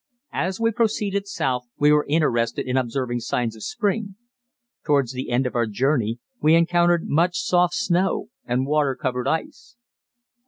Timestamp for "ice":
9.27-9.75